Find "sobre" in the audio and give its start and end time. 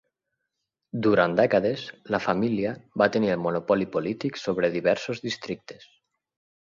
4.45-4.75